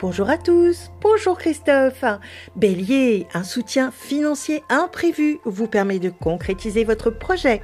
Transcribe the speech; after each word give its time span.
Bonjour 0.00 0.28
à 0.28 0.36
tous, 0.36 0.90
bonjour 1.00 1.38
Christophe. 1.38 2.04
Bélier, 2.56 3.28
un 3.32 3.44
soutien 3.44 3.92
financier 3.92 4.64
imprévu 4.68 5.38
vous 5.44 5.68
permet 5.68 6.00
de 6.00 6.10
concrétiser 6.10 6.82
votre 6.82 7.10
projet. 7.10 7.62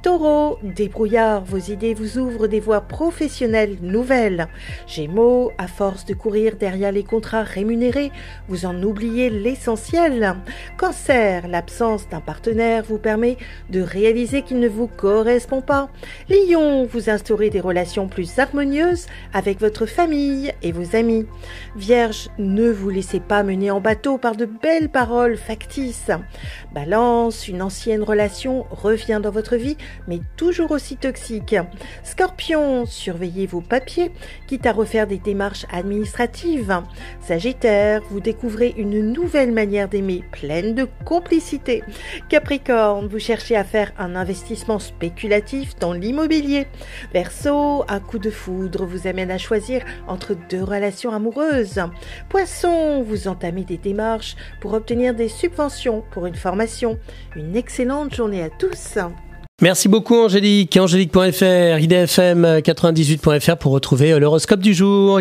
Taureau, 0.00 0.60
débrouillard, 0.62 1.44
vos 1.44 1.58
idées 1.58 1.92
vous 1.92 2.18
ouvrent 2.18 2.46
des 2.46 2.60
voies 2.60 2.82
professionnelles 2.82 3.78
nouvelles. 3.82 4.46
Gémeaux, 4.86 5.50
à 5.58 5.66
force 5.66 6.04
de 6.04 6.14
courir 6.14 6.54
derrière 6.54 6.92
les 6.92 7.02
contrats 7.02 7.42
rémunérés, 7.42 8.12
vous 8.46 8.64
en 8.64 8.80
oubliez 8.80 9.28
l'essentiel. 9.28 10.36
Cancer, 10.76 11.48
l'absence 11.48 12.08
d'un 12.08 12.20
partenaire 12.20 12.84
vous 12.84 12.98
permet 12.98 13.36
de 13.70 13.80
réaliser 13.80 14.42
qu'il 14.42 14.60
ne 14.60 14.68
vous 14.68 14.86
correspond 14.86 15.62
pas. 15.62 15.88
Lion, 16.28 16.84
vous 16.84 17.10
instaurez 17.10 17.50
des 17.50 17.60
relations 17.60 18.06
plus 18.06 18.38
harmonieuses 18.38 19.08
avec 19.32 19.58
votre 19.58 19.86
famille 19.86 20.52
et 20.62 20.70
vos 20.70 20.94
amis. 20.94 21.26
Vierge, 21.74 22.28
ne 22.38 22.70
vous 22.70 22.90
laissez 22.90 23.18
pas 23.18 23.42
mener 23.42 23.70
en 23.70 23.80
bateau 23.80 24.18
par 24.18 24.36
de 24.36 24.44
belles 24.44 24.90
paroles 24.90 25.38
factices. 25.38 26.10
Balance, 26.74 27.48
une 27.48 27.62
ancienne 27.62 28.02
relation 28.02 28.66
revient 28.70 29.20
dans 29.22 29.30
votre 29.30 29.56
vie, 29.56 29.78
mais 30.06 30.20
toujours 30.36 30.72
aussi 30.72 30.96
toxique. 30.98 31.56
Scorpion, 32.04 32.84
surveillez 32.84 33.46
vos 33.46 33.62
papiers, 33.62 34.12
quitte 34.48 34.66
à 34.66 34.72
refaire 34.72 35.06
des 35.06 35.16
démarches 35.16 35.64
administratives. 35.72 36.82
Sagittaire, 37.22 38.02
vous 38.10 38.20
découvrez 38.20 38.74
une 38.76 39.12
nouvelle 39.12 39.52
manière 39.52 39.88
d'aimer, 39.88 40.24
pleine 40.30 40.74
de 40.74 40.86
complicité. 41.06 41.82
Capricorne, 42.28 43.08
vous 43.08 43.18
cherchez 43.18 43.56
à 43.56 43.64
faire 43.64 43.92
un 43.98 44.14
investissement 44.14 44.78
spéculatif 44.78 45.74
dans 45.76 45.94
l'immobilier. 45.94 46.66
Verseau, 47.14 47.84
un 47.88 48.00
coup 48.00 48.18
de 48.18 48.30
foudre 48.30 48.84
vous 48.84 49.06
amène 49.06 49.30
à 49.30 49.38
choisir 49.38 49.82
entre 50.06 50.36
deux 50.50 50.62
relations 50.62 51.12
amoureuses. 51.12 51.61
Poisson, 52.28 53.02
vous 53.02 53.28
entamez 53.28 53.64
des 53.64 53.78
démarches 53.78 54.36
pour 54.60 54.72
obtenir 54.72 55.14
des 55.14 55.28
subventions 55.28 56.02
pour 56.10 56.26
une 56.26 56.34
formation. 56.34 56.98
Une 57.36 57.56
excellente 57.56 58.14
journée 58.14 58.42
à 58.42 58.50
tous. 58.50 58.98
Merci 59.60 59.88
beaucoup 59.88 60.16
Angélique. 60.16 60.76
Angélique.fr, 60.76 61.78
idfm98.fr 61.78 63.56
pour 63.58 63.70
retrouver 63.70 64.18
l'horoscope 64.18 64.58
du 64.58 64.74
jour. 64.74 65.20